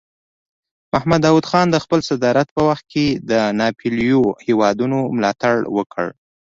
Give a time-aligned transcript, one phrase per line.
[0.93, 6.07] محمد داود خان د خپل صدارت په وخت کې د ناپېیلو هیوادونو ملاتړ وکړ.